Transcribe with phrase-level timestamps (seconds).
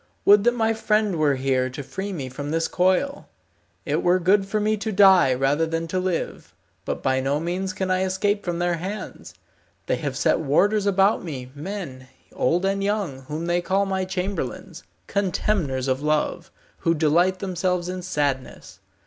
[0.25, 3.29] Would that my friend were here to free me from this coil.
[3.85, 7.71] It were good for me to die rather than to live, but by no means
[7.71, 9.35] can I escape from their hands.
[9.85, 14.81] They have set warders about me, men, old and young, whom they call my chamberlains,
[15.05, 16.49] contemners of love,
[16.79, 18.79] who delight themselves in sadness.